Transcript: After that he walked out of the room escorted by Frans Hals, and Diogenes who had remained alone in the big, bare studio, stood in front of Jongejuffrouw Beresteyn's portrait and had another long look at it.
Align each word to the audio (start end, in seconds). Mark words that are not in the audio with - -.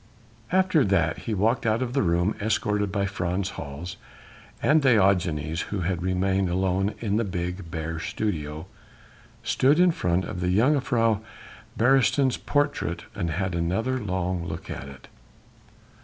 After 0.51 0.83
that 0.83 1.19
he 1.29 1.35
walked 1.35 1.63
out 1.63 1.83
of 1.83 1.93
the 1.93 2.01
room 2.01 2.33
escorted 2.41 2.91
by 2.91 3.05
Frans 3.05 3.51
Hals, 3.51 3.97
and 4.59 4.81
Diogenes 4.81 5.65
who 5.69 5.81
had 5.81 6.01
remained 6.01 6.49
alone 6.49 6.95
in 7.01 7.17
the 7.17 7.23
big, 7.23 7.69
bare 7.69 7.99
studio, 7.99 8.65
stood 9.43 9.79
in 9.79 9.91
front 9.91 10.25
of 10.25 10.37
Jongejuffrouw 10.37 11.19
Beresteyn's 11.77 12.37
portrait 12.37 13.03
and 13.13 13.29
had 13.29 13.53
another 13.53 13.99
long 13.99 14.43
look 14.43 14.71
at 14.71 14.87
it. 14.89 15.07